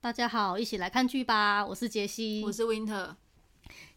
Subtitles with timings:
[0.00, 1.66] 大家好，一起来看剧吧！
[1.66, 3.16] 我是杰西，我是 Winter。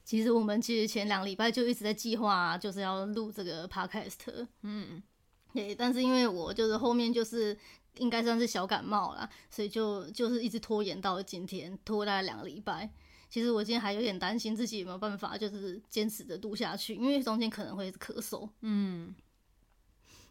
[0.04, 4.48] 其实我们其实前两个礼拜就一直在计划，就是要录这个 Podcast。
[4.64, 5.02] 嗯，
[5.54, 7.56] 对，但是因为我就是后面就是
[7.98, 12.90] 应该算是小感冒啦，所以就就是一直拖延到了今天，拖大概两个礼拜。
[13.30, 18.50] 其实我今天还有点担心自己有没有办法，就是坚持的录下去，因为中间可能会咳嗽。
[18.62, 19.14] 嗯，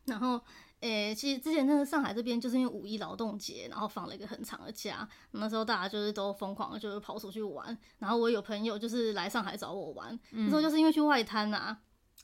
[0.07, 0.43] 然后。
[0.81, 7.77] 诶、欸，其实之前那个上海这边就是因为五一劳动节，然后放了一个很长的假，那时候大家就是都疯狂，就是跑出去玩。
[7.99, 11.79] 然后我有朋友就是来上海找我玩，嗯、那时候就是因为去外滩啊。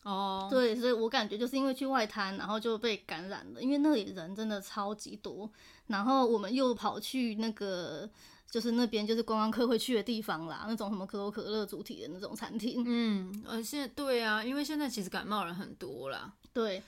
[0.04, 0.48] 哦。
[0.50, 5.50] 对，所以我感觉就是因为去外滩，然后就被感染了，因为那里人真的超级多。
[5.88, 8.08] 然后我们又跑去那个，
[8.50, 12.82] 就是那边就是观光客会去的地方啦，那种什么可口可乐主题的那种餐厅。
[12.86, 16.32] 嗯，而且对啊，因为现在其实感冒人很多啦。
[16.54, 16.82] 对。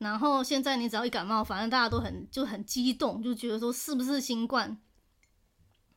[0.00, 4.76] 然后现在你只要一感冒，反正大家都很就很激动，就觉得说是不是新冠。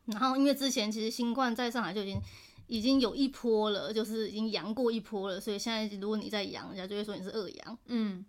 [0.05, 2.21] 然后因为之前其实新冠在上海就已经
[2.67, 7.77] 已经有一波了，就是已经阳过一波了，所以现在如果你再阳，人家就会说你是二阳。
[7.87, 8.23] 嗯。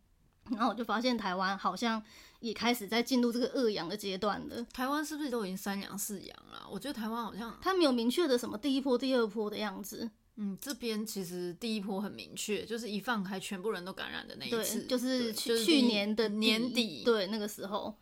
[0.50, 2.00] 然后我就发现台湾好像
[2.40, 4.62] 也开始在进入这个二阳的阶段了。
[4.74, 6.68] 台湾是不是都已经三阳四阳了？
[6.70, 10.10] 我觉得台湾好像它没有明确的什么第一波、第二波的样子。
[10.36, 17.94] 嗯，这边其实第一波很明确，就是一放开，全部人都感染的那一次，对，就是去去年的年底，对，那个时候。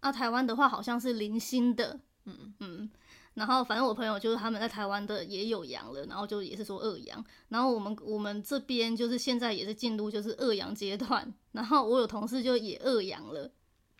[0.00, 2.90] 啊，台湾的话好像是零星的，嗯嗯。
[3.34, 7.24] 然后反正我朋友就是他们在台湾的也有阳了，然后就也是说二阳。
[7.48, 11.32] 然后我们我们这边就是现在也是进入就是二阳阶段。
[11.52, 13.50] 然后我有同事就也二阳了，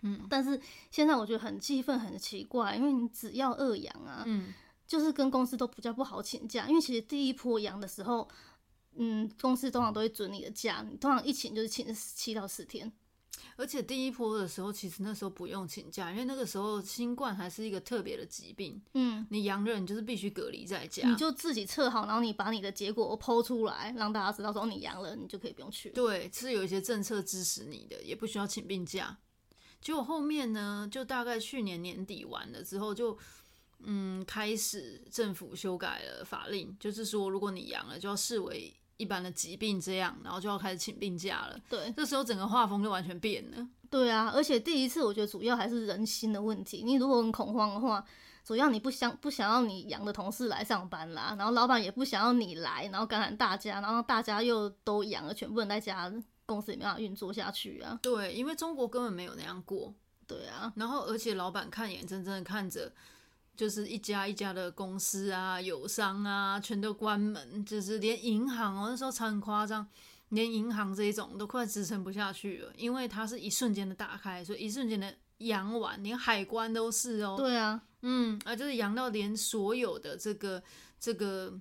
[0.02, 0.26] 嗯。
[0.28, 4.52] 但是现在我觉得很气愤，很奇怪，因为你只要二阳啊，嗯。
[4.86, 8.28] 就是跟公司都比较不好请假，因为其实第一波阳的时候，
[8.94, 12.92] 嗯，公司通常都会准你的假，你通常一请就是请七到十天。
[13.56, 18.80] 而且第一波的时候，其实那时候不用请假，因为那个时候新冠还是一个特别的疾病。
[18.94, 25.90] 嗯，你阳了，你就是必须隔离在家，你就自己测好，然后你把你的结果剖出来，让大家知道说你阳了，你就可以不用去。
[25.90, 29.18] 对，是有一些政策支持你的，也不需要请病假。
[29.80, 33.18] 结果后面呢，就大概去年年底完了之后就。
[33.80, 41.58] 嗯，开始政府修改了法令，就是说，如果你阳了，就要视为一般的疾病这样，然后就要开始请病假了。
[41.68, 43.68] 对，这时候整个画风就完全变了。
[43.88, 46.82] 对啊，而且第一次我觉得主要还是人心的问题。
[46.82, 48.04] 你如果很恐慌的话，
[48.44, 56.12] 主要你不想不想要你阳的同事来上班啦，然后老板也不想要你来，然后感染大家，然后大家又都阳了，全部人在家，
[56.46, 57.98] 公司也没办法运作下去啊。
[58.02, 59.94] 对，因为中国根本没有那样过。
[60.26, 62.92] 对啊，然后而且老板看眼睁睁的看着。
[63.56, 69.86] 就是一家一家的公司啊，友商啊，全都关门，就是连银行哦，那时候超很夸张，
[70.28, 77.34] 连银行这一种都快支撑不下去了，因为它是一瞬间的打开，所以一瞬间的阳完，连海关都是哦。
[77.38, 80.62] 对啊，嗯，啊，就是阳到连所有的这个
[81.00, 81.58] 这个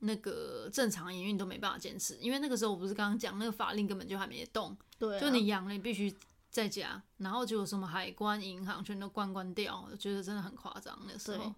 [0.00, 6.14] 那个正常营运都没办法坚持，因为那个时候我不是刚刚讲那个法令根本就还没动，对啊，就你阳了，你必须。
[6.54, 11.52] 在家，然后就有什么海关、银行全都关关掉，我觉得真的很夸张那时候。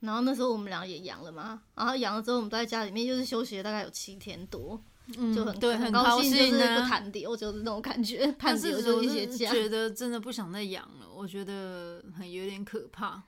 [0.00, 4.78] 然后那时候我们俩也阳了嘛，然后阳了之后，我们都在家里面就是休息了大概有七天多，
[5.16, 8.30] 嗯、就很对，很高兴，就是不谈掉，我就是那种感觉。
[8.38, 13.22] 但是有一些觉得真的不想再阳了，我觉得很有点可怕。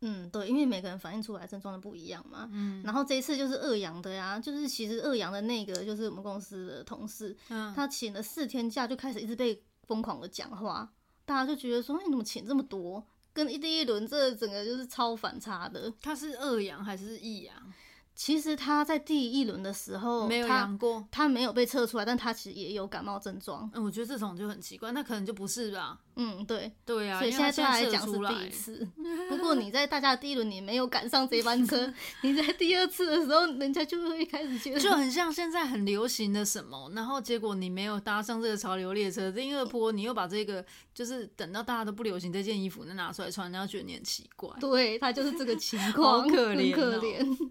[0.00, 2.48] 嗯，对，因为每个人反映出来症状的不一样嘛。
[2.50, 9.62] 嗯，然后这一次就是二阳的呀，就是其实二阳的那个就是我们公司的同事，嗯，他请了四天假就开始一直被。
[9.86, 10.92] 疯狂的讲话，
[11.24, 13.04] 大家就觉得说：“你怎么钱这么多？
[13.32, 17.54] 跟一第一轮这整个就是超反差的。”他是二阳还是一阳？
[18.14, 23.68] 其实他在第一轮的时候没有阳过，他没有被测出来，但他其实也有感冒症状。
[23.74, 25.98] 嗯，我觉得这种就很奇怪，那可能就不是吧？
[26.14, 28.88] 嗯，对，对啊，所以现在对他来讲是第一次。
[29.28, 31.92] 不过你在大家第一轮你没有赶上这班车，
[32.22, 40.64] 你在第二次的时候，人家就会开始觉得就很像现在很流行的什么，然后结果你没有搭上这个潮流列车，第二波你又把这个
[40.94, 44.48] 就是等到大家都不流行这件衣服，那拿出来穿，人家觉得你很奇怪。
[44.60, 47.50] 对，他就是这个情 况，好可怜，可怜。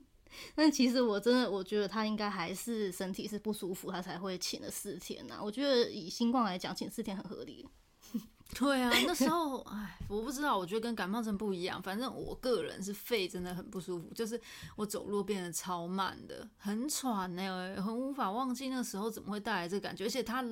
[0.56, 5.40] 但其实我真的，我觉得他应该还是身体是不舒服，他才会请了四天呐。
[5.42, 7.68] 我觉得以新冠来讲，请四天很合理。
[8.56, 11.82] 对啊，那时候，哎，我不知道，我觉得跟感冒真不一样。
[11.82, 14.40] 反正我个人是肺真的很不舒服，就是
[14.76, 20.06] 我走路变得超慢的，很喘呢，很无法忘记那时候怎么会带来这感觉。
[20.06, 20.46] 而且他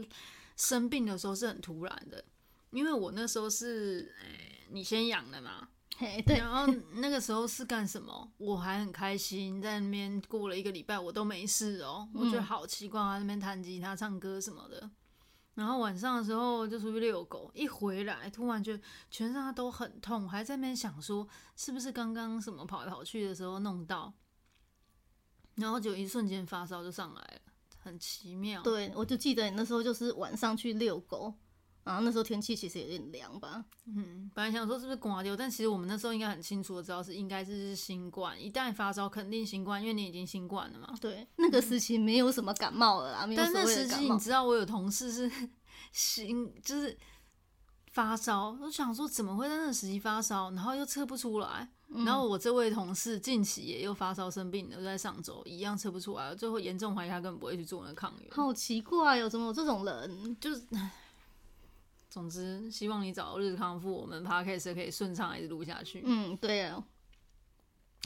[0.58, 2.24] 生病的时候是很突然的，
[2.72, 5.68] 因为我那时候是，哎，你先养的嘛。
[6.26, 6.66] 对，然后
[6.96, 8.32] 那个时候是干什么？
[8.38, 12.10] 我还很开心，在那边过了一个礼拜，我都没事哦。
[12.14, 14.90] 我觉得好奇怪啊，那边弹吉他、唱歌什么的。
[15.54, 18.78] 然后晚上的时候就出去遛狗，一回来突然就
[19.10, 24.14] 全身都很痛，还在那边想说是不是刚刚什么跑来跑去的时候弄到，
[25.56, 27.42] 然后就一瞬间发烧就上来了，
[27.80, 28.64] 很奇妙。
[28.64, 31.34] 对，我就记得你那时候就是晚上去遛狗。
[31.84, 40.94] 然后那时候天气其实有点凉吧，嗯，本来想说是不是刮掉，但其实我们那时候应该很清楚的知道是应该是新冠，一旦发烧肯定新冠，因为你已经新冠了嘛。
[41.02, 43.42] 对，那个时期没有什么感冒了啦，没有。
[43.42, 45.32] 但那时期你知道我有同事是
[45.92, 46.96] 新就是
[47.92, 58.30] 发烧，我想说怎么会在那个时期发烧，然后又测不出来，嗯、然后我这位同事近期也又发烧生病了，就在上周一样测不出来，最后严重怀疑他根本不会去做那个抗原。
[58.30, 60.38] 好奇怪哦，怎么有这种人？
[60.40, 60.62] 就是。
[62.12, 66.04] 总之，希望你早日康复，我们 podcast 可以顺畅一直录下去。
[66.06, 66.84] 嗯，对啊。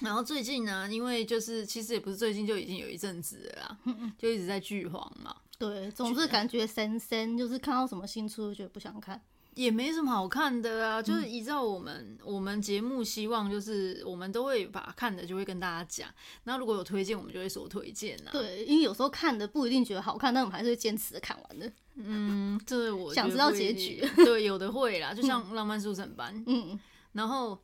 [0.03, 5.35] 然后最近呢，因为就是其实也不是最近，就已经有一阵子了啦，嗯嗯，就一直在剧荒嘛。
[5.57, 9.19] 对，总是感觉神神，就是看到什么新出就觉得不想看。
[9.55, 16.13] 也没什么好看的啊，就是依照我们、嗯、我们节目希望，就是我们都会把看的就会跟大家讲。
[16.43, 18.29] 那如果有推荐，我们就会说推荐啊。
[18.31, 21.71] 对，因为有时候看的不一定觉得好看，但我们还是会坚持的看完的。
[21.95, 24.05] 嗯，这我想知道结局。
[24.23, 26.35] 对，有的会啦，就像《浪漫速成班》。
[26.47, 26.79] 嗯，
[27.13, 27.59] 然后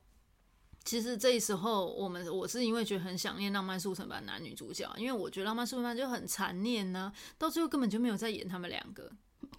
[0.84, 9.12] 其实这时候我们我是因为觉得很想念《浪漫速成班》男女主角，因为我觉得《浪漫速成班》就很残念呢、啊，到最后根本就没有再演他们两个。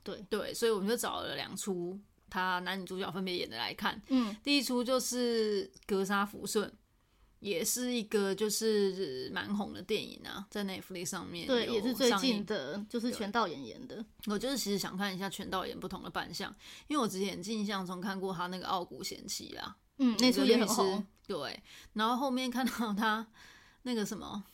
[0.03, 1.99] 对对，所以我们就找了两出。
[2.31, 6.67] 他男女主角分别演的来看，嗯，第一出就是《格杀福顺》，
[7.43, 14.03] 也是一个就是蛮红的电影啊，在 Netflix 上面，对，也是最近的，就是全道演演的。
[14.27, 16.55] 我就是其实想看一下全道演不同的扮相，
[16.87, 21.61] 因为我之前印象中看过他那个《傲骨贤妻》啦，嗯，那出也很红，对，
[21.95, 23.27] 然后后面看到他
[23.83, 24.45] 那个什么。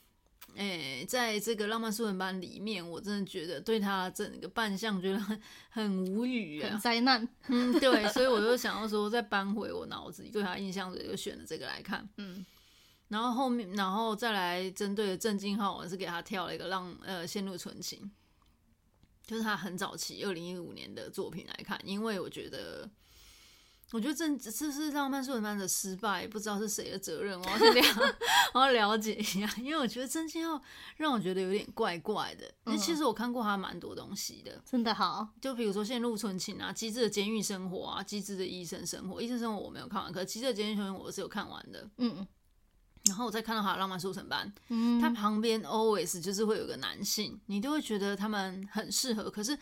[0.56, 7.28] 哎、欸，在这个浪漫速成班里面，我真的觉得对他整个扮相觉得很很无语啊，灾难。
[7.48, 12.08] 嗯，对，所以我就想要说，再搬回我脑子里对他印象，所以就选了这个来看。
[12.16, 12.44] 嗯，
[13.08, 18.10] 然后后面，然后再来针对的郑敬浩，我是给他跳了一个让呃陷入纯情，
[19.26, 22.90] 就是他很早期二零一五年的作品来看，因为我觉得。
[23.90, 27.40] 我觉得这这是浪漫速成班的失败，不知道是谁的责任。
[27.40, 28.16] 我要去了，
[28.52, 30.62] 我要了解一下，因为我觉得曾敬浩
[30.98, 32.52] 让我觉得有点怪怪的。
[32.64, 35.26] 那、嗯、其实我看过他蛮多东西的，真的好。
[35.40, 39.16] 就比如说《陷入纯情》啊，《机智的监狱生活》啊，《机智的医生生活》。
[39.22, 41.88] 医生生活我没有看完，可是《机智的监狱生活》我是有看完的。
[41.96, 42.26] 嗯。
[43.04, 49.58] 然后我再看到他的浪漫速成班，嗯，他旁边 always 就是会有个男性，你都会觉得他们很适合，可是。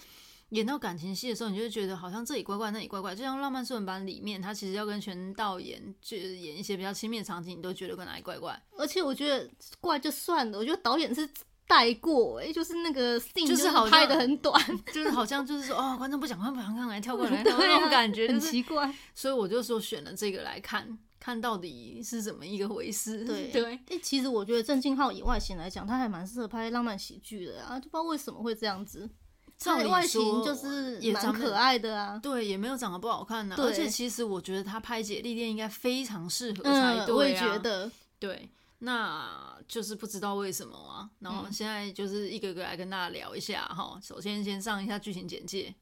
[0.50, 3.12] 演到感情戏的时候，你就会觉得好像这里怪怪，那里怪怪。
[3.12, 8.56] 就像《浪漫速成班》里面，他其实要跟全道演，就是演一些比较亲密的场景，你都觉得跟哪里怪怪。
[8.78, 9.50] 而且我觉得
[9.80, 11.28] 怪就算了，我觉得导演是
[11.66, 14.54] 带过，哎，就是那个 scene 就是拍的很短，
[14.94, 18.94] 就是好像就是说哦，观众不想看，不想看，来跳过来，那种感觉、就是、很奇怪。
[19.16, 23.24] 所以我就说选了这个来看，看到底是怎么一个回事。
[23.26, 29.10] 对对，哎，其实我觉得郑敬浩以外形来讲，他还蛮适合拍浪漫喜剧的啊，就不知道为什么会这样子。
[29.58, 33.60] 他的外形就是也蛮可爱的啊，对，也没有长得不好看的、啊。
[33.60, 37.90] 而且其实我觉得他拍姐弟恋应该非常适合才对、啊嗯、我也觉得，
[38.20, 41.10] 对，那就是不知道为什么啊。
[41.18, 44.00] 然后现在就是一个个来跟大家聊一下哈、嗯。
[44.00, 45.74] 首先先上一下剧情简介，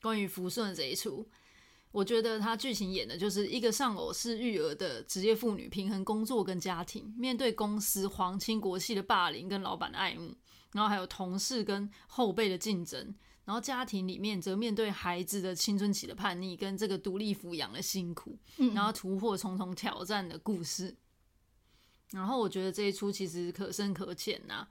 [0.00, 1.28] 关于福顺这一出，
[1.94, 10.34] 我觉得他剧情演的就是一个丧偶式育儿的职业妇女，平衡工作跟家庭，面对公司皇亲国戚的霸凌跟老板的爱慕。
[10.72, 18.36] 然后还有同事跟后辈的竞争，然后家庭里面则面对孩子的青春期的叛逆跟这个独立抚养的辛苦，
[18.74, 20.96] 然后突破重重挑战的故事。
[22.10, 24.68] 然后我觉得这一出其实可深可浅呐、啊，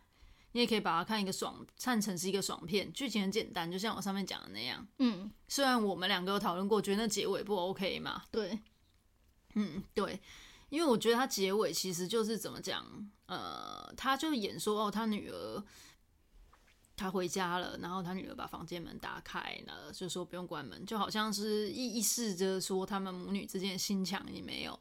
[0.53, 4.87] 你也可以把它看一个爽，看成是一个爽片，剧情很简单，就像我上面讲的那样。
[4.99, 8.23] 嗯，虽然我们两个有讨论过，觉得那结尾不 OK 嘛。
[8.31, 8.57] 对，
[9.55, 10.19] 嗯，对，
[10.69, 12.85] 因为我觉得他结尾其实就是怎么讲，
[13.25, 15.63] 呃，他就演说哦，他女儿。
[16.95, 24.79] 他回家了，然后他女儿把房间门打开了，就说不用关门，就好像是意意示着说他们母女之间的心墙也没有。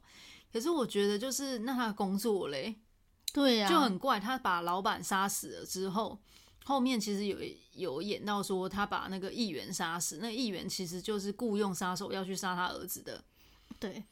[0.52, 2.76] 可是我觉得，就是那他工作嘞，
[3.32, 4.20] 对呀、啊，就很怪。
[4.20, 6.18] 他把老板杀死了之后，
[6.64, 7.38] 后面其实有
[7.74, 13.24] 有演到说他把那个议员杀死，那议员其实就是雇佣杀手要去杀他儿子的，
[13.78, 14.04] 对。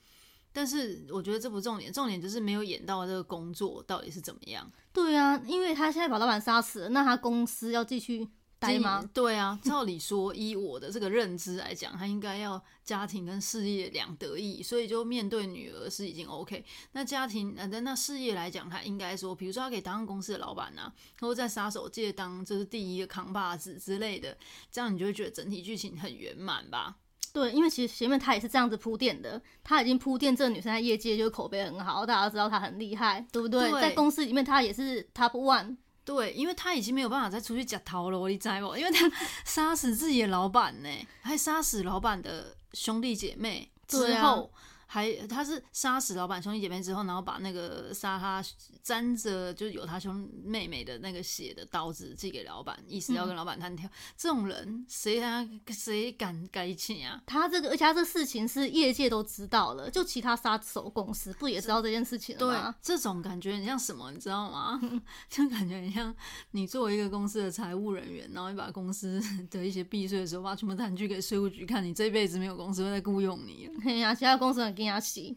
[0.52, 4.68] 但是我觉得这不重点，重点就是没有演到这个工作到底是怎么样。
[4.92, 8.28] 对啊，因为他现在把老板杀死了，那他公司要继续
[8.60, 9.08] 呆吗？
[9.14, 16.62] 对啊，照理说，依我的这个认知来讲，他应该要家庭跟事业两得意，所以就面对女儿是已经 OK。
[16.92, 24.36] 那家庭呃，那事业来讲，他应该说，比如说他可以当公司的老板啊，或者在杀手界当就是第一个扛把子之类的，
[24.70, 26.96] 这样你就会觉得整体剧情很圆满吧？
[27.32, 33.70] 对，因为其实前面他也是这样子铺垫的，他已经铺垫这个女生在业界就是口碑很好，大家都知道她很厉害，对不对？
[33.70, 35.76] 对在公司里面，她也是 top one。
[36.12, 38.76] 对，因为他已经没有办法再出去假逃了，我你知不？
[38.76, 39.08] 因为他
[39.46, 40.88] 杀死自己的老板呢，
[41.22, 44.50] 还杀死老板的兄弟姐妹之后。
[44.92, 48.44] 还他是杀死老板兄弟姐妹之后，然后把那个杀他
[48.82, 53.88] 沾着就是有他兄妹妹的那个血的刀子寄给老板，意思要跟老板单挑。
[53.88, 57.23] 嗯、这种人谁他谁敢该请啊？
[57.25, 62.75] 他这个而且他这事情是业界都知道了，就其他杀手公司不也知道这件事情了吗？
[62.82, 64.80] 对，这种感觉很像什么，你知道吗？
[65.30, 66.12] 就感觉很像
[66.50, 73.75] 你作为一个公司的财务人员，然后你把公司 的一些避税的时候，把全部摊去给税务局看，你这辈子没有公司会再雇佣你了。
[73.85, 74.79] 对呀、啊，其他公司很。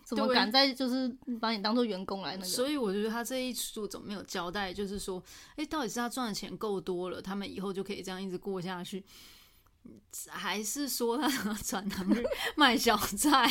[0.06, 1.08] 怎么敢再就是
[1.40, 2.46] 把你当做员工来那个？
[2.46, 4.74] 所以我觉得他这一出怎么没有交代？
[4.74, 5.22] 就是说，
[5.52, 9.04] 哎、欸，到底是他赚的钱够多了，他们以后就可以这样一直过下去，
[10.30, 12.24] 还是说他转行去
[12.56, 13.50] 卖小菜？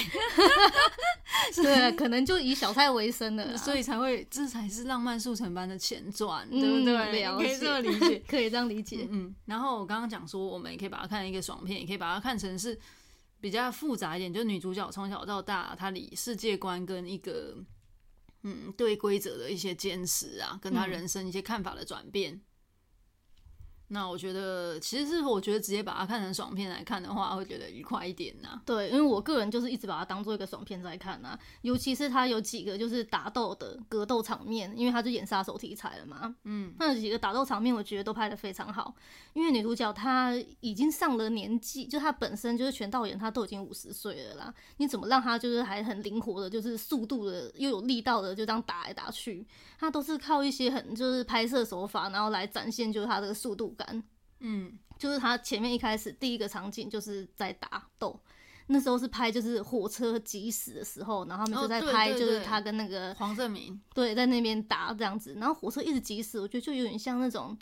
[1.56, 7.26] 对，可能就以小菜为生了，所以才会这才是浪漫速成班的前传，对不对？
[7.36, 9.06] 可以这么理解， 可以这样理解。
[9.10, 12.78] 嗯，然后我刚刚讲说，我们也可以把它看成一个爽片，也可以把它看成是。
[13.42, 17.56] 比较复杂一点，就女主角从小到大，她的世界观跟一个
[18.44, 22.40] 嗯对规则的一些坚持啊，跟她人生一些看法的转变。
[23.92, 28.62] 嗯那我觉得，其实是我觉得直接把它看成爽片来看的话，会觉得愉快一点呐、啊。
[28.64, 36.34] 对，因为我个人就是一直把它当做一个爽片在看呐、啊，尤其是它有几个就是打斗的格斗场面，因为它是演杀手题材了嘛。
[36.44, 38.94] 嗯，那有几个打斗场面，我觉得都拍得非常好。
[39.34, 44.54] 因为女主角她已经上了年纪，就她本身就是全导演，她都已经五十岁了啦。
[44.78, 49.46] 你怎么让她就是还很灵活的，就是速度的又有力道的，就这样打来打去？
[49.78, 53.81] 她都是靠一些很就是拍摄手法，然后来展现就是她这个速度感。
[54.40, 58.18] 嗯，就是他前面一开始第一个场景就是在打斗，
[58.66, 67.56] 那时候是拍就是火车急驶的时候，然后他们就在拍就是他跟那个黄正明对在那边打这样子，然后火车一直急驶，我觉得就有点像那种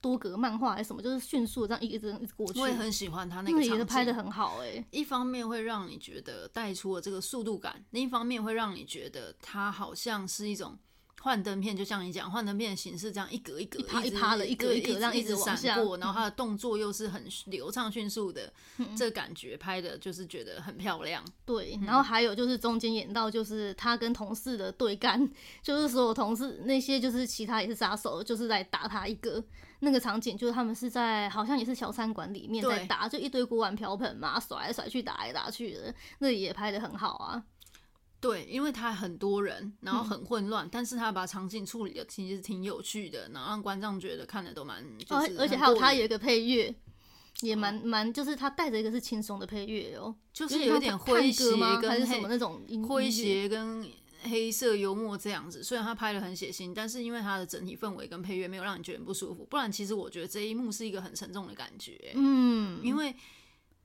[0.00, 2.58] 多格漫画还是什么，就是迅速这样一直一直过去。
[2.58, 4.86] 我也很喜欢他那个也是拍的很好哎、欸。
[4.90, 10.76] 一方面会让你觉得带出了这个速度感，另一方面会让你觉得它好像是一种。
[11.24, 21.24] 幻灯片就像你讲，幻灯片的形式这样一格一格、一趴一趴的，一格一格这样一直闪过，然后它的动作又是很流畅迅速的，嗯、这感觉拍的就是觉得很漂亮。
[21.46, 25.26] 对，然后还有就是中间演到就是他跟同事的对干，
[25.64, 29.42] 就是所有同事那些就是其他也是杀手，就是在打他一个。
[29.80, 37.42] 那个场景，就是他们是在好像也是小餐馆里面在打，就一堆锅碗瓢盆嘛，甩来甩去，打来打去的，那也拍的很好啊。
[38.24, 46.74] 对，因为他很多人，然后很混乱，嗯、但是他把场景处理的其实挺有趣的，然后让观众觉得看的都蛮，就是、哦，而且还有他有一个配乐，
[47.42, 53.86] 也蛮蛮，就是他带着一个是轻松的配乐哦，就是有点诙谐跟还是什么那种诙谐跟
[54.22, 55.62] 黑色幽默这样子。
[55.62, 63.14] 虽然他拍的很血腥，但是因为他的整体氛围跟配乐没有让你觉得不舒服，不然其实我觉得这一幕是一个很沉重的感觉，嗯，因为。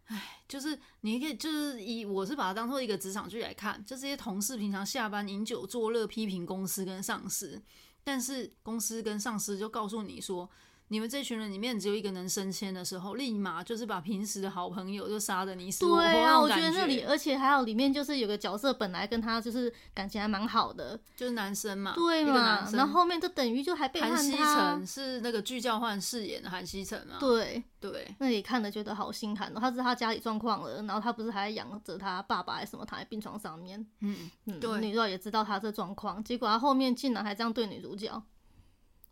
[0.10, 7.62] 唉，就是你可以，就是以我是把它当做一个职场剧来看，就这些同事平常下班饮酒作乐，批评公司跟上司，
[8.04, 10.50] 但是公司跟上司就告诉你说。
[10.90, 16.02] 你们这群人里面只有一个能升迁的时候，立马就是把平时的好朋友就杀的你死我活。
[16.02, 24.16] 对啊，我觉得那里，而且还有里面就是有个角色本来跟他就是感情还蛮好的，就是男生嘛，对嘛，然后后面就等于就还背叛他。
[24.16, 27.18] 韩熙成是那个巨教焕饰演的韩熙成啊？
[27.20, 29.60] 对对，那里看的觉得好心寒哦。
[29.60, 33.80] 他是他家里状况了，然后他不是还养着他爸爸还是什么躺在病床上面？
[34.02, 38.22] 嗯嗯，对，女主角也知道他这状况，结果他后面竟然还这样对女主角。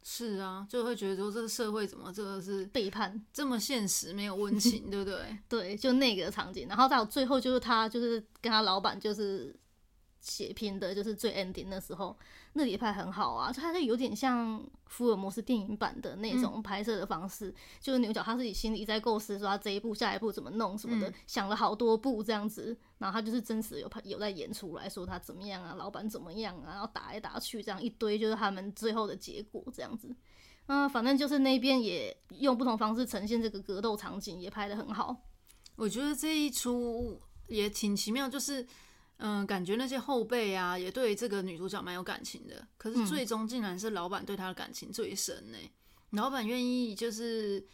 [0.10, 5.38] 是啊，就会觉得说这个社会怎么这个是背叛，这么现实，没有温情，对不对？
[5.50, 9.54] 对，就那个场景，然后到最后就是他就是跟他老板就是。
[10.20, 12.18] 血拼的就是最 ending 的时候，
[12.54, 30.14] 那里拍很好啊，就它就有点像福尔摩斯电影版的那种拍摄的方式，嗯、就是牛角他自己心里在构思说他这一步下一步怎么弄什么的，嗯、想了好多步这样子，然后他就是真实有拍有在演出来说他怎么样啊，老板怎么样啊，然后打来打去这样一堆就是他们最后的结果这样子，
[30.66, 35.16] 嗯，反正就是那边也用不同方式呈现这个格斗场景，也拍得很好。
[35.76, 38.66] 我觉得这一出也挺奇妙，就是。
[39.18, 42.68] 嗯，感觉那些后辈啊，也对这个女主角蛮有感情的。
[42.78, 45.58] 可是最终竟然是老板对她的感情最深呢。
[45.60, 45.70] 嗯、
[46.12, 47.66] 老板愿意就是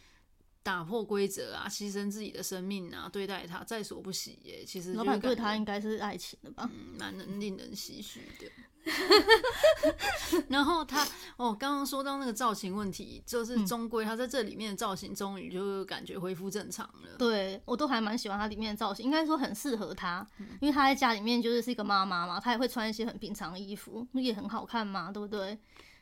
[0.62, 4.64] 打破规则啊，牺牲自己的生命啊，对待她在所不惜耶。
[4.64, 6.70] 其实老板对她应该是爱情的吧？
[6.72, 8.50] 嗯，蛮能令人唏嘘的。
[10.48, 17.16] 然后他哦，刚刚说到那个造型问题，就是终归他在这里面的造型终于就感觉恢复正常了。
[17.18, 20.26] 对，我都还蛮喜欢他里面的造型，应该说很适合他，
[20.60, 25.58] 因为他在家里面就是是一个妈妈嘛，他也会穿一些很平常的衣服，也很好看嘛，对不对？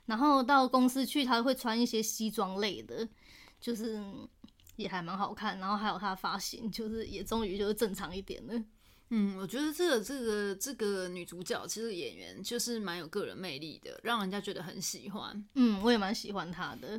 [0.06, 3.08] 然后到公司去，他会穿一些西装类的，
[3.60, 4.02] 就是
[4.74, 5.60] 也还蛮好看。
[5.60, 8.64] 然后还有他的发型，就是也终于就是正常一点了。
[9.14, 15.44] 嗯，我觉得这个这个这个女主角其实演员就是蛮有个人魅力的，让人家觉得很喜欢。
[15.54, 16.98] 嗯，我也蛮喜欢她的。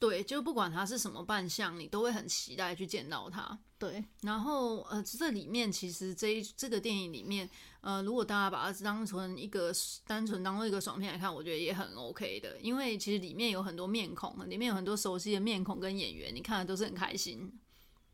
[0.00, 3.58] 对，就不管她是什么扮相，你都会很期待去见到她。
[3.78, 7.48] 对，然后呃，这里面其实这一这个电影里面。
[7.80, 9.72] 呃，如果大家把它当成一个
[10.04, 17.52] 单纯当做一个爽片来看，我觉得也很 OK 的，因为其实里面有很多面孔，里面有很多熟悉的面孔跟演员，你看的都是很开心。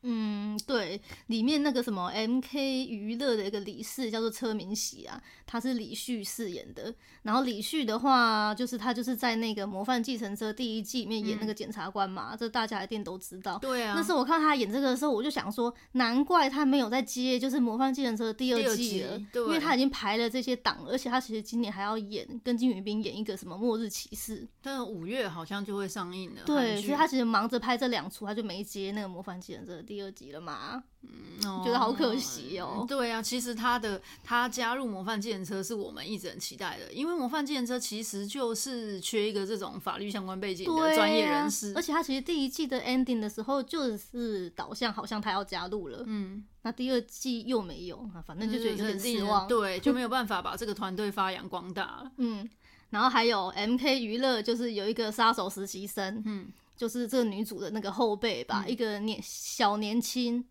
[0.07, 6.95] 嗯，对，里面那个什么 MK 娱乐的一个理事叫做车明喜啊，他是李旭饰演的。
[7.23, 13.59] 然后李旭的话，就是他就是在那个《模范继承车》第一季里面演那个检察官嘛，嗯、这大家一定都知道。
[13.59, 13.95] 对啊。
[13.97, 26.43] 那时候我看他演这个的时候，我就想说，难怪他没有在接就是《模范继承车》第二季了，对，因为他已经排了这些档，而且他其实今年还要演跟金宇彬演一个什么《末日骑士》，但是五月好像就会上映了。
[26.45, 30.83] 对，所以他其实忙着拍这两出，他就没接那个《模范继承车》第二集了嘛。
[31.03, 32.87] 嗯、哦，觉得好可惜哦。
[32.89, 52.49] 对啊，其实他的他加入模范计程车是我们一直很期待的，因为模范计程车其实就是缺一个这种法律相关背景的专业人士，啊，而且他其实第一季的 ending 的时候就是导向好像他要加入了，嗯，那第二季又没有，反正就觉得有点失望，对，就没有 办法把这个团队发扬光大了，嗯，
[52.89, 56.47] 然后还有 MK 娱乐就是有一个杀手实习生，嗯，
[56.77, 60.45] 就是这个女主的那个后辈吧，嗯、一个年小年轻。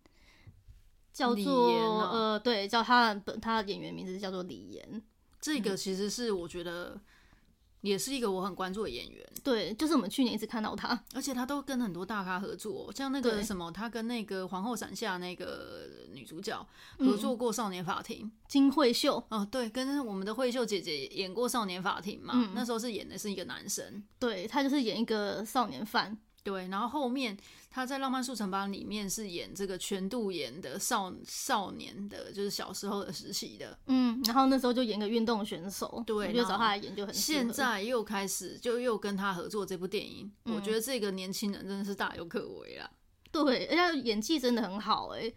[1.12, 5.00] 叫做、啊、呃，对，叫他本他的演员名字叫做李妍，
[5.40, 7.00] 这个其实是我觉得
[7.84, 9.24] 也是一个我很关注的演员。
[9.42, 16.66] 对，就是我们去年一直看到他，而且他都跟很多大咖合作，像那个什么，他跟那个皇后伞下那个女主角
[16.98, 19.22] 合作过《少年法庭》，金惠秀。
[19.28, 26.16] 哦，对，跟我们的惠秀姐姐演过《少年法庭》嘛，嗯、那时候是演的是一个男生，对，他就是演一个少年犯。
[26.44, 27.34] 对，然后后面
[27.70, 33.76] 他在《浪漫速成班》里面是演这个全度妍的少少年的，就是小时候的时期的。
[33.86, 37.14] 嗯，然后那时候就演个运动选手，对，就找他来演就很。
[37.14, 42.90] 现在又开始就又跟他合作这部电影，嗯、我觉得这个年轻人真的是大有可为啦。
[43.32, 45.32] 对，而且演技真的很好哎，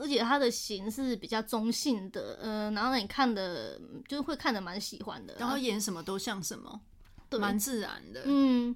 [0.00, 6.80] 而且他的型是比较中性的，嗯、呃，然后你看的就会看的蛮喜欢的，然后演什么都像什么，
[7.28, 8.74] 对，蛮自然的，嗯。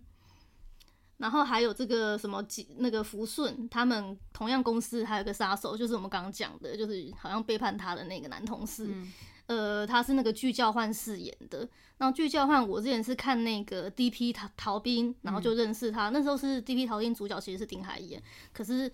[1.18, 2.44] 然后还有这个什么
[2.76, 9.12] 那个福顺，他们同样公司还有个杀手，就是我们刚刚讲的，就是好像背叛他的那个男同事，嗯、
[9.46, 11.68] 呃，他是那个巨教焕饰演的。
[11.98, 14.32] 然后剧教焕，我之前是看那个 D.P.
[14.32, 16.86] 逃逃兵，然后就认识他，嗯、那时候是 D.P.
[16.86, 18.20] 逃兵主角其实是丁海寅，
[18.52, 18.90] 可是。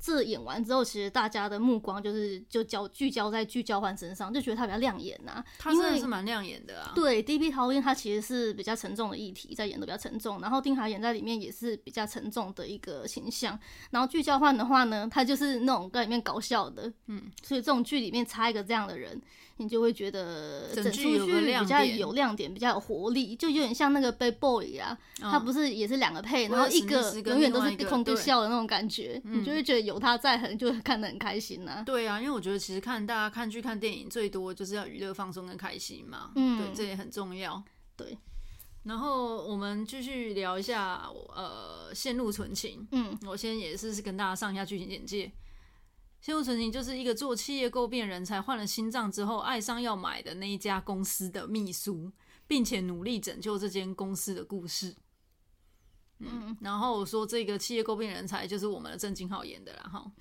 [0.00, 5.44] 这演完之后，其实大家的目光就是就焦聚焦在具交换身上，就觉得他比较亮眼呐、啊。
[5.58, 6.92] 他真的是蛮亮眼的啊。
[6.94, 7.50] 对，D.P.
[7.50, 10.40] 逃兵他其实是比较沉重的议题，在演的比较沉重。
[10.40, 13.58] 然后丁海演在里面也是比较沉重的一个形象。
[13.90, 19.20] 然后具教焕的话呢，他就是那种在里面搞笑的，嗯，所以这种剧里面插一个这样的人。
[19.56, 31.82] 你就会觉得整出剧比较有亮点，比较有活力，就有点像那个 Bad Boy 啊，他不是也是两个配，然后一个永远都是一空对笑的那种感觉，你就会觉得有他在，很就会看得很开心呐。
[31.84, 37.62] 对啊，因为我觉得其实看大家看剧看电影最多就是要娱乐放松跟开心嘛，嗯，对，这也很重要。
[37.96, 38.16] 对，
[38.84, 45.32] 然后我们继续聊一下，呃，线路纯情，嗯，我先也是是跟大家上一下剧情简介。
[46.20, 52.12] 陷入纯情就是一个做企业购变人才换了心脏之后，爱上要买的那一家公司的秘书，
[52.46, 54.94] 并且努力拯救这间公司的故事。
[56.22, 60.12] 嗯，然后我说这个企业诟病人才就是我们的郑敬浩演的啦，哈。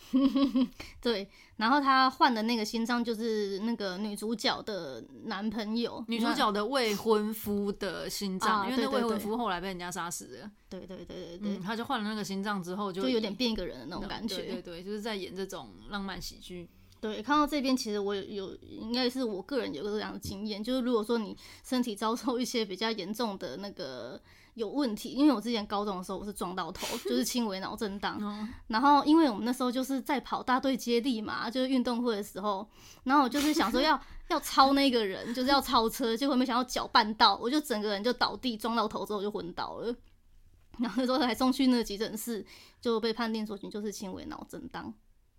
[1.02, 10.52] 对，然后他换的那个心脏就是那个女主角的男朋友，女主角的未婚夫的心脏，啊、因为那未婚夫后来被人家杀死了。
[10.70, 14.38] 对对对对对，嗯、他就换了那个心脏之后就，就有点变一个人的那种感觉。
[14.38, 16.70] 对对对，就是在演这种浪漫喜剧。
[17.02, 24.22] 对，看到这边其实我有，有应该是我个人有个这样的经验，就是如果说你身体遭受一些比较严重的那个。
[24.54, 28.48] 有问题，因为我之前高中的时候我是撞到头， 就是轻微脑震荡。
[28.68, 32.68] 然后因为我们那时候就是在跑大队接力嘛，就是运动会的时候，
[33.04, 39.96] 然后我就是想说要 要超那个人，就是要超车，结果没想到脚绊到，我就整个人就倒地，撞到头之后就昏倒了。
[40.80, 42.46] 然后那时候还送去那个急诊室，
[42.80, 44.94] 就被判定说你就是轻微脑震荡。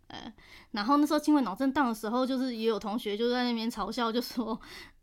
[0.08, 0.34] 哎，
[0.72, 4.60] 然后那时候轻微脑震荡的时候，就是也有同学就在那边嘲笑，就说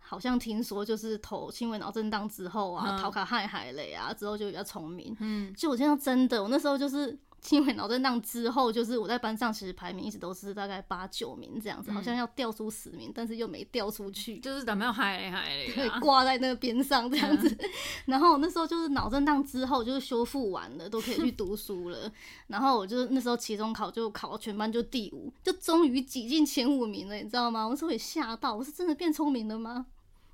[0.08, 5.16] 好像听说就是投轻微脑震荡之后啊，头壳海海雷啊，之后就比较聪明。
[5.20, 7.18] 嗯，就我这样真的，我那时候就是。
[7.40, 17.48] 轻微脑震荡之后，就是我在班上其实排名一直都是大概八九名这样子，嗯、好像要掉出十名，但是又没掉出去，就是怎么样嗨嗨的，对，挂在那个边上这样子。
[17.48, 17.70] 嗯、
[18.08, 22.12] 然后那时候就是脑震荡之后，就是修复完了，都可以去读书了。
[22.48, 27.66] 然后我就那时候期中考就考全班就第五，就终于挤进前五名了，你知道吗？
[27.66, 29.86] 我说也吓到，我是真的变聪明了吗？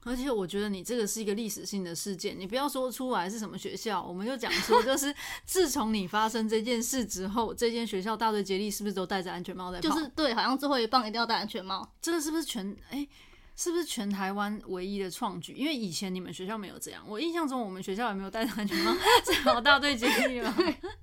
[0.05, 5.13] 而且我觉得你这个是一个历史性的事件，你不要说出来是什么学校，我们就讲说，就是
[5.45, 9.89] 自从你发生这件事之后，这间学校大队接力是不是都戴着安全帽在跑？
[9.89, 11.89] 就是对，好像最后一棒一定要戴安全帽。
[12.01, 12.97] 这个是不是全哎？
[12.97, 13.09] 欸
[13.55, 15.53] 是不是全台湾唯一的创举？
[15.53, 20.55] 因为以前你们学校没有这样，我印象中我们学校也没有戴安全帽， 最好大队接力了。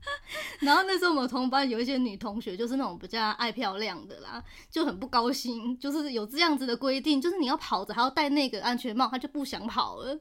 [0.61, 10.19] 然后那时候我们同班有一些女同学，就是那种比较爱漂亮的啦，就很不高兴，就是有这样子的规定，就是你要跑着还要戴那个安全帽，她就不想跑了。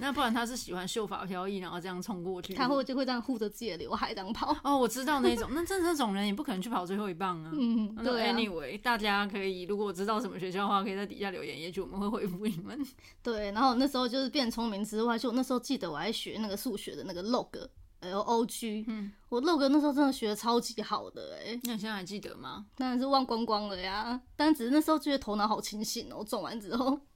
[0.00, 4.56] 那不然他是喜欢秀发飘逸，然后这样冲过去，他会就会这样护着自己的刘海这样跑。
[4.62, 7.50] 哦，我知道那种，那这这种人也不可能去跑最后一棒啊。
[7.52, 8.34] 嗯，对啊。
[8.34, 12.78] Anyway，大家可以如果知道什么学校的话，可以在底下留言，也许我们会回复你们。
[13.22, 21.60] 对，然后那时候就是变聪明之外，就我那时候记得我还学那个数学的那个 log，L O G，嗯，我 log 那时候真的学的超级好的哎、欸。
[21.64, 22.66] 那你现在还记得吗？
[22.76, 27.00] 当然是忘光光了呀，但只是那时候觉得头脑好清醒哦、喔，做完之后。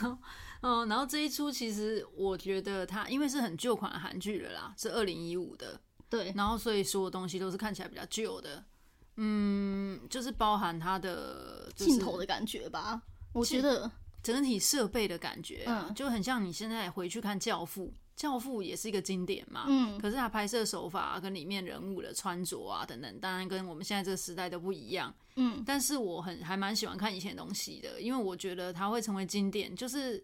[0.62, 8.62] 嗯，然后这一出其实我觉得它因为是很旧款的韩剧了啦，是二零一五的，对，然后所以所有东西都是看起来比较旧的，
[9.16, 13.00] 嗯，就是包含它的镜头的感觉吧，
[13.32, 13.90] 我觉得
[14.22, 30.22] 整体设备的感觉，嗯，就很像你现在回去看《教父》，《教父》也是一个经典嘛，嗯，可是它拍摄手法跟里面人物的穿着啊等等，当然跟我们现在这个时代都不一样，嗯，但是我很还蛮喜欢看以前的东西的，因为我觉得它会成为经典，就是。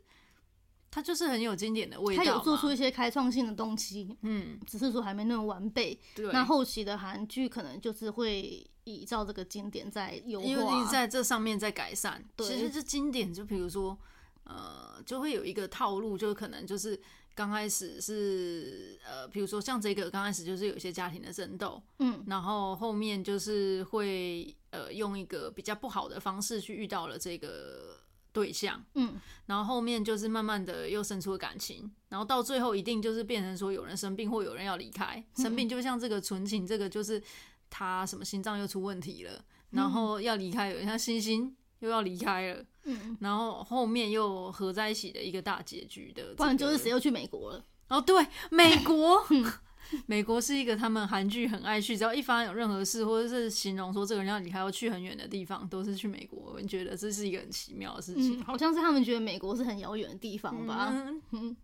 [0.90, 5.98] 它就是很有经典的味道，它有做出一些开创性的东西，嗯，只是说还没那么完备。
[6.14, 12.24] 对，那后期的韩剧可能就是会依照这个经典在优化，因为你在这上面在改善。
[12.34, 13.98] 对，其实这经典就比如说，
[14.44, 16.98] 呃，就会有一个套路，就可能就是
[17.34, 27.98] 刚开始是呃，比如说像这个刚开始就是有一些家庭的争斗，嗯，然后后面就是会呃用一个比较不好的方式去遇到了这个。
[28.36, 29.14] 对象，嗯，
[29.46, 37.22] 然后后面就是慢慢的又生出了感情，然后到最后一定就是变成说有人生病或有人要离开，生病就像这个纯情，这个就是
[37.70, 47.64] 他什么心脏又出问题了，然后要离开，有人像星星又要离开了，嗯，然后后面又合在一起的一个大结局的，不然就是谁又去美国了？
[47.88, 49.26] 哦，对，美国。
[50.06, 56.52] 美国是一个他们韩剧很爱去，只要一发生有任何事，或者是形容说这个人要离开要去很远的地方，都是去美国。
[56.54, 60.92] 我觉得这是一个很奇妙的事情，嗯、好像是他们觉得美国是很遥远的地方吧。
[61.32, 61.56] 嗯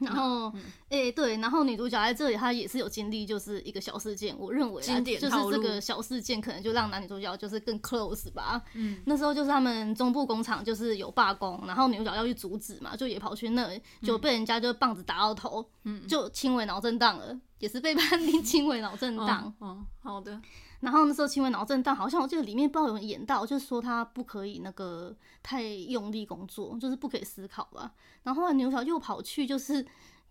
[0.00, 0.52] 然后，
[0.88, 4.36] 哎、对，然后女主角在这里，她也是有经历，就是一个小事件。
[4.38, 8.62] 我认为，经典就是这个小事件，可能就让男女主角就是更 close 吧。
[8.74, 13.68] 嗯，那时候就是他们中部工厂就是有罢工，然后女主角要去阻止嘛，就也跑去那，
[14.02, 19.52] 就被人家就棒子打到头，嗯，就轻微脑震荡了，也是被判定 轻微脑震荡。
[19.58, 20.40] 哦，哦，好的。
[20.80, 27.92] 然后那时候轻微脑震荡，好像我记得里面不知道有人演到，就是说他不可以那个太用力工作，就是不可以思考吧。
[28.22, 29.84] 然后后来牛小又跑去就是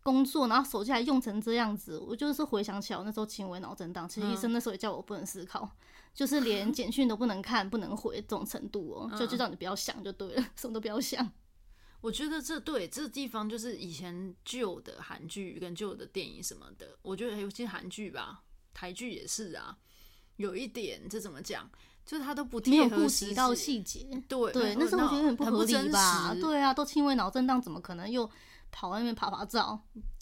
[0.04, 2.00] 工作，然后手机还用成这样子。
[2.00, 5.72] 我就是回想起来，我那时候轻微脑震荡，其实医生那时候也叫我不能思考，嗯、
[6.14, 11.30] 就是连简讯都不能看、不能回这种程度哦、喔，就就叫你不要想就对了，什么都不要想。
[12.00, 19.78] 我觉得这对这地方就是以前旧的韩剧跟旧的电影什么的，我觉得尤其韩剧吧，台剧也是啊。
[20.38, 21.70] 有一点，这怎么讲？
[22.06, 24.08] 就是他都不没有顾及到细节。
[24.30, 26.34] 对对，那时候我觉得很不合理吧？
[26.36, 28.26] 对啊，都轻微脑震荡，怎么可能又
[28.72, 29.78] 跑到那边拍拍照？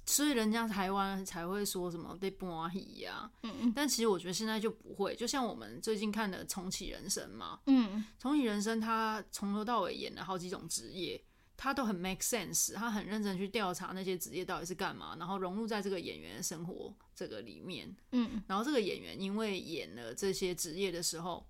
[0.07, 3.29] 所以人家台湾才会说什么被剥皮呀。
[3.43, 7.59] 嗯，但其实我觉得现在就不会，就像我们最近看的《重启人生》嘛。
[7.67, 11.23] 嗯，《重启人生》他从头到尾演了好几种职业。
[11.57, 17.95] 他都很 make sense，他很认真去调查那些职业到底是干嘛，然后融入在这个演员的生活这个里面。
[18.11, 21.47] 嗯，然后这个演员因为演了这些职业的时候，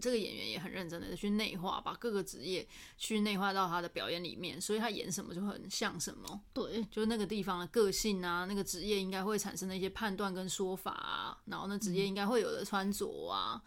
[0.00, 6.40] 这个演员也很认真的去内化，把各个职业去内化到他的表演里面，所以他演什么就很像什么。
[6.52, 13.62] 对，就是那个地方的个性啊，那个职业应该会产生的一些判断跟说法啊，然后那职业应该会有的穿着啊，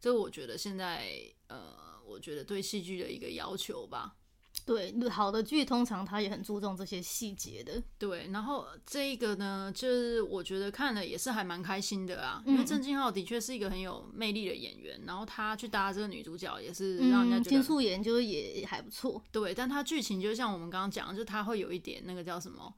[0.00, 4.16] 这、嗯、我觉得现在呃，我觉得对戏剧的一个要求吧。
[4.64, 7.82] 对，好的剧通常他也很注重这些细节的。
[7.98, 19.22] 对，然后这一个呢，就是我觉得看了也是还蛮开心的啊，嗯、因为郑敬浩的确是一个很有魅力的演员，然后他去搭这个女主角也是让人家觉得金素妍就是也还不错。
[19.32, 22.72] 对，但他剧情就像我们刚刚讲的，就他会有一点那个叫什么？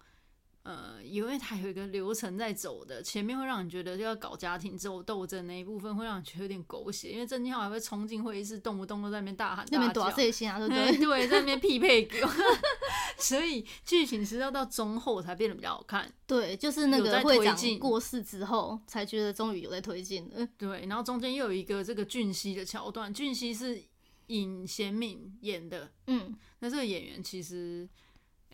[0.64, 10.96] 呃，因为它有一个流程在走的，前面会让你觉得就要搞家庭之后斗争那一部分会让你觉得有点狗血，因为郑敬浩还会冲进会议室，动不动都在那边大喊大叫，那边多这些啊，对不对？
[10.96, 12.26] 对，在那边匹配狗，
[13.18, 16.10] 所以剧情是要到中后才变得比较好看。
[16.26, 20.48] 对，就是那个会长过世之后，才觉得终于有在推进了。
[20.56, 23.82] 对，然后中间又有一个这个俊熙的桥段，俊熙是
[24.28, 27.86] 尹贤敏演的，嗯，那这个演员其实。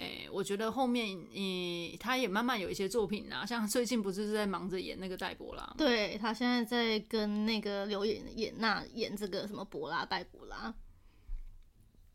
[0.01, 5.75] 诶、欸，我觉得后面，嗯，他也慢慢有一些作品啊，像最近不是在忙着演那个戴博拉吗？
[5.77, 10.75] 对，他现在在跟那个刘演演那演这个什么博拉戴博拉。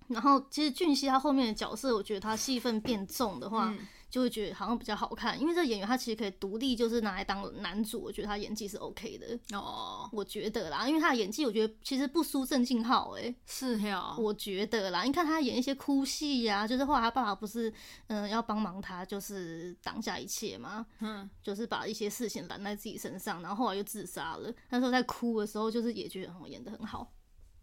[0.07, 3.69] 然后其实俊熙他后面的角色，我觉得他戏份变重的话。
[3.69, 3.79] 嗯
[4.15, 10.09] 就会觉得好像比较好看，因为这个演员他其实可以独立，就是拿来当男主，我觉得他演技是 OK 的哦。
[10.13, 17.69] 我觉得啦，因为他的演技，我觉得其实不输郑敬浩哎，是呀，我觉得啦，你看他演一些哭戏呀，就是后来他爸爸不是
[18.07, 24.49] 嗯、呃、要帮忙他，就是挡下一切嘛，嗯，就是把一些事情揽在自己身上，然后后来又自杀了。
[24.69, 27.11] 那时候在哭的时候，就是也觉得我演的很好，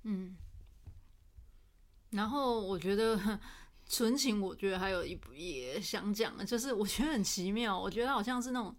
[0.02, 0.36] 嗯。
[2.10, 3.18] 然后我觉得。
[3.92, 8.74] 纯情，我觉得还有一部也想讲的，就是我觉得很奇妙，我觉得好像是那种，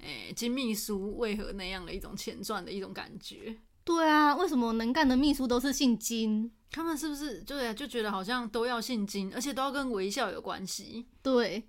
[0.00, 3.56] 诶、欸，金秘书为何那样的一种前传的一种感觉。
[3.82, 6.52] 对啊，为什么能干的秘书都是姓金？
[6.70, 7.72] 他们是不是对啊？
[7.72, 11.06] 就觉得好像都要姓金，而且都要跟微笑有关系。
[11.22, 11.66] 对，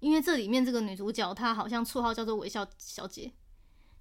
[0.00, 3.32] 因为这里面这个女主角她好像绰号叫做微笑小姐，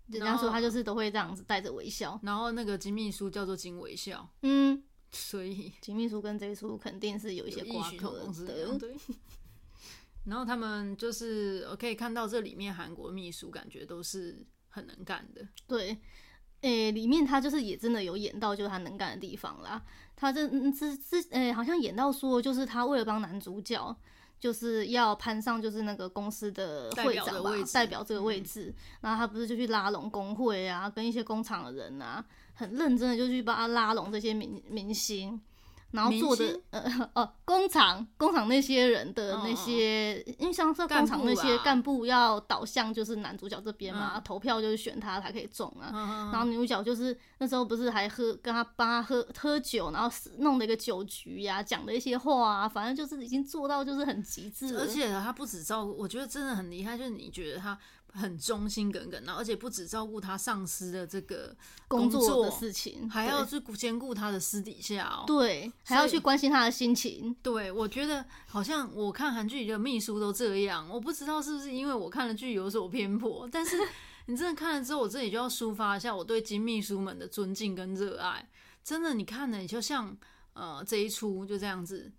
[0.07, 2.19] 人家说她就是都会这样子带着微笑。
[2.23, 4.29] 然后那个金秘书叫做金微笑。
[4.41, 4.83] 嗯。
[5.11, 8.77] 所以金秘书跟这一出肯定是有一些瓜葛的。
[8.79, 8.95] 对。
[10.23, 15.41] 然后他们就是我可以看到这里面韩国秘书感觉都是很能干的。
[15.67, 15.97] 对，
[16.61, 19.83] 诶、欸，里面他就是也真的有演到就是他能干的地方啦。
[20.15, 23.97] 他这这这诶，好像演到说就是他为了帮男主角
[24.39, 32.23] 就是要攀上就是那个公司的会长吧，代表这个位置，嗯、然后他不是就去拉拢工会啊，跟一些工厂的人啊。
[32.61, 35.41] 很认真的就去帮他拉拢这些明明星，
[35.89, 36.83] 然后做的呃
[37.15, 45.89] 哦工厂工厂那些人的那些，哦、因为像是工厂那些干部要导向就是男主角这边嘛，嗯、投票就是选他才可以中啊。
[45.91, 54.77] 嗯、然后女主角就是那时候不是还喝跟他帮他喝喝酒，然后弄了一个酒局呀、啊，讲了一些话啊，反正就是已经做到就是很极致。
[54.77, 57.77] 而且他不止照顾，我觉得真的很厉害，就是你觉得他。
[58.11, 61.55] 很忠心耿耿，然后而且不只照顾他上司的这个
[61.87, 65.23] 工作，工作的事情，还要去兼顾他的私底下哦。
[65.25, 67.35] 对，还要去关心他的心情。
[67.41, 73.77] 对，我觉得好像我看韩剧里的秘书都这样，我不知道是不是因为我看的剧有所偏颇，但是
[74.27, 78.49] 你真的看了之后，我这里就要抒发一下我对金秘书们的尊敬跟热爱。
[78.83, 80.17] 真的，你看了你就像
[80.53, 82.11] 呃这一出就这样子。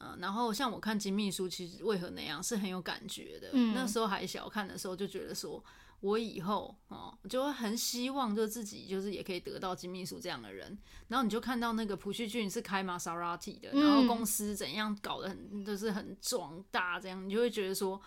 [0.00, 3.50] 嗯，然后像我看金秘书，其实为何那样是很有感觉的。
[3.52, 5.62] 嗯，那时候还小看的时候，就觉得说
[6.00, 10.76] 我以后哦，就会很希望就自己就是也可以得到金秘书这样的人。
[11.08, 18.00] 然后你就看到那个朴叙俊是开玛莎拉蒂的，然后公司怎样搞得很就是很壮大，这样你就会觉得说，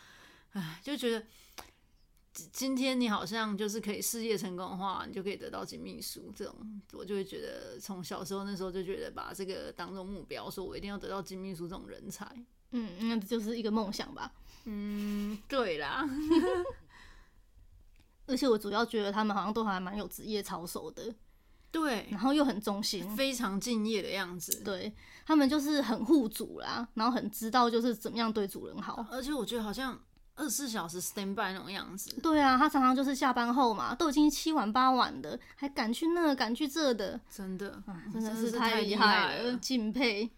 [0.52, 1.26] 哎，就觉得。
[2.34, 12.28] 今天你好像就是可以事业成功的话，你就可以得到金秘书这种，我就会觉得从小时候那时候就觉得把这个当做目标，说我一定要得到金秘书这种人才。
[12.72, 14.34] 嗯，那就是一个梦想吧。
[14.66, 16.10] 嗯，对啦。
[18.26, 21.14] 而且我主要觉得他们好像都还蛮有职业操守的。
[21.72, 24.64] 对，然后又很忠心，非常敬业的样子。
[24.64, 24.92] 对，
[25.26, 29.06] 他们就是很护主啦，然后很知道就是怎么样对主人好。
[29.12, 30.02] 而且我觉得好像。
[30.36, 40.30] 二十四小时 stand by 那种样子，对啊，他常常就是下班后嘛，都已经七晚八晚的，还赶去那赶去这的，真的，真的是太厉害了，敬佩。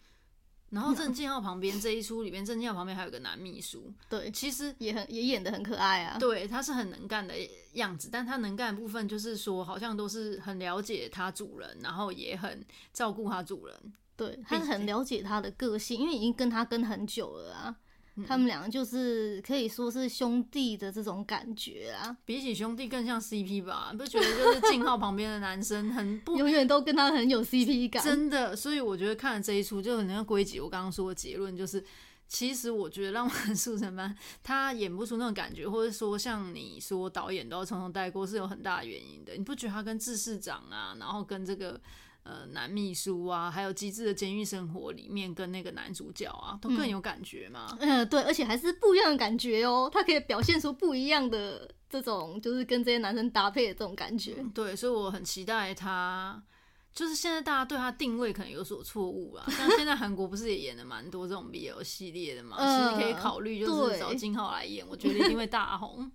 [0.72, 6.18] 然后郑敬浩旁边这一出里面，郑敬浩旁边还有个男秘书，对，其实也很也演的很可爱啊。
[6.20, 7.34] 对，他是很能干的
[7.74, 13.94] 样子，但他能干的部分就是说，好像都是很了解他主人，然后也很照顾他主人。
[14.18, 17.76] 对，他很了解他的个性，因为已经跟他跟很久了啊。
[18.26, 23.94] 他们两个就是可以说是兄弟的这种感觉啊，比起兄弟更像 CP 吧？
[23.98, 28.56] 不觉得就是静浩旁边的男生很不永远都跟他很有 CP 感，真的。
[28.56, 31.84] 所以我觉得看了这一出，就很像归结我刚刚说的结论，就是
[32.28, 34.10] 其实我觉得《浪漫速成班》
[34.42, 39.34] 他演不出那种感觉，或者说像你说导演都要从头带过，是有很大的原因的。
[39.34, 41.80] 你不觉得他跟智市长啊，然后跟这个
[42.26, 47.68] 呃男秘书啊，还有《机智的监狱生活》里面跟那个男主角啊，都更有感觉嘛。
[47.80, 54.36] 嗯、呃，对，而且还是不一样的感觉哦，他可以表现出不一样的这种，就是跟这些男生搭配的这种感觉。
[54.40, 56.44] 嗯、对，所以我很期待他。
[56.94, 66.10] 就是现在大家对他定位可能有所错误啊， 像现在韩国不是也演了蛮多这种 BL 系列的嘛，呃、其实可以考虑就是找金浩来演，我觉得一定会大红。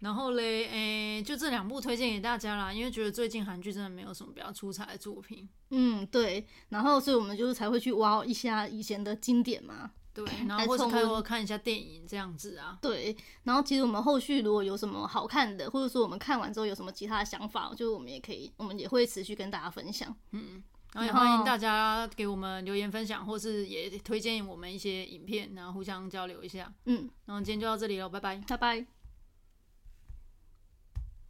[0.00, 5.48] 然后嘞，诶、欸，就这两部推荐给大家啦，因为觉得最近韩剧真的没有什么比较出彩的作品。
[5.70, 9.92] 嗯，对，然后所以我们就是才会去挖一下以前的经典嘛。
[10.12, 12.76] 对，然后或者看看一下电影这样子啊。
[12.82, 20.14] 对，然后其实我们后续如果有什么好看的，或者说我们看完之后有什么其他的想法，就是我们也可以，我们也会持续跟大家分享。
[20.32, 20.62] 嗯，
[20.94, 26.72] 然后也欢迎大家给我们留言分享，或是也推荐我们一些影片，然后互相交流一下。
[26.86, 28.99] 嗯，然后今天就到这里了，拜拜，拜拜。